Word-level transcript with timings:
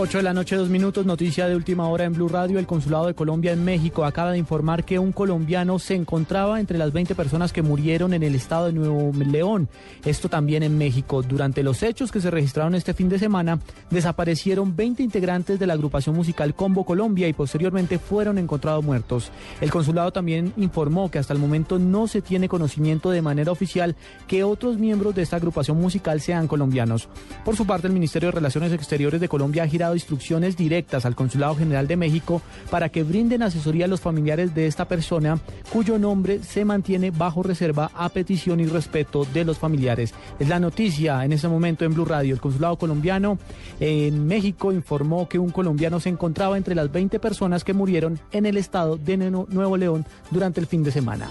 8 0.00 0.18
de 0.18 0.22
la 0.22 0.32
noche, 0.32 0.54
dos 0.54 0.68
minutos, 0.68 1.04
noticia 1.06 1.48
de 1.48 1.56
última 1.56 1.88
hora 1.88 2.04
en 2.04 2.12
Blue 2.12 2.28
Radio. 2.28 2.60
El 2.60 2.68
Consulado 2.68 3.08
de 3.08 3.14
Colombia 3.14 3.50
en 3.50 3.64
México 3.64 4.04
acaba 4.04 4.30
de 4.30 4.38
informar 4.38 4.84
que 4.84 5.00
un 5.00 5.10
colombiano 5.10 5.80
se 5.80 5.96
encontraba 5.96 6.60
entre 6.60 6.78
las 6.78 6.92
20 6.92 7.16
personas 7.16 7.52
que 7.52 7.62
murieron 7.62 8.14
en 8.14 8.22
el 8.22 8.36
estado 8.36 8.66
de 8.66 8.74
Nuevo 8.74 9.10
León. 9.24 9.68
Esto 10.04 10.28
también 10.28 10.62
en 10.62 10.78
México. 10.78 11.22
Durante 11.22 11.64
los 11.64 11.82
hechos 11.82 12.12
que 12.12 12.20
se 12.20 12.30
registraron 12.30 12.76
este 12.76 12.94
fin 12.94 13.08
de 13.08 13.18
semana, 13.18 13.58
desaparecieron 13.90 14.76
20 14.76 15.02
integrantes 15.02 15.58
de 15.58 15.66
la 15.66 15.72
agrupación 15.72 16.14
musical 16.14 16.54
Combo 16.54 16.84
Colombia 16.84 17.26
y 17.26 17.32
posteriormente 17.32 17.98
fueron 17.98 18.38
encontrados 18.38 18.84
muertos. 18.84 19.32
El 19.60 19.72
consulado 19.72 20.12
también 20.12 20.52
informó 20.58 21.10
que 21.10 21.18
hasta 21.18 21.32
el 21.32 21.40
momento 21.40 21.80
no 21.80 22.06
se 22.06 22.22
tiene 22.22 22.48
conocimiento 22.48 23.10
de 23.10 23.20
manera 23.20 23.50
oficial 23.50 23.96
que 24.28 24.44
otros 24.44 24.78
miembros 24.78 25.16
de 25.16 25.22
esta 25.22 25.34
agrupación 25.34 25.76
musical 25.76 26.20
sean 26.20 26.46
colombianos. 26.46 27.08
Por 27.44 27.56
su 27.56 27.66
parte, 27.66 27.88
el 27.88 27.94
Ministerio 27.94 28.28
de 28.28 28.36
Relaciones 28.36 28.72
Exteriores 28.72 29.20
de 29.20 29.28
Colombia 29.28 29.64
ha 29.64 29.66
girado 29.66 29.87
instrucciones 29.94 30.56
directas 30.56 31.04
al 31.04 31.14
Consulado 31.14 31.54
General 31.54 31.86
de 31.86 31.96
México 31.96 32.42
para 32.70 32.88
que 32.88 33.02
brinden 33.02 33.42
asesoría 33.42 33.86
a 33.86 33.88
los 33.88 34.00
familiares 34.00 34.54
de 34.54 34.66
esta 34.66 34.86
persona 34.86 35.38
cuyo 35.72 35.98
nombre 35.98 36.42
se 36.42 36.64
mantiene 36.64 37.10
bajo 37.10 37.42
reserva 37.42 37.90
a 37.94 38.08
petición 38.08 38.60
y 38.60 38.66
respeto 38.66 39.24
de 39.32 39.44
los 39.44 39.58
familiares. 39.58 40.14
Es 40.38 40.48
la 40.48 40.60
noticia 40.60 41.24
en 41.24 41.32
este 41.32 41.48
momento 41.48 41.84
en 41.84 41.94
Blue 41.94 42.04
Radio. 42.04 42.34
El 42.34 42.40
Consulado 42.40 42.76
colombiano 42.76 43.38
en 43.80 44.26
México 44.26 44.72
informó 44.72 45.28
que 45.28 45.38
un 45.38 45.50
colombiano 45.50 46.00
se 46.00 46.08
encontraba 46.08 46.56
entre 46.56 46.74
las 46.74 46.90
20 46.90 47.18
personas 47.18 47.64
que 47.64 47.74
murieron 47.74 48.18
en 48.32 48.46
el 48.46 48.56
estado 48.56 48.96
de 48.96 49.16
Nuevo 49.16 49.76
León 49.76 50.06
durante 50.30 50.60
el 50.60 50.66
fin 50.66 50.82
de 50.82 50.90
semana. 50.90 51.28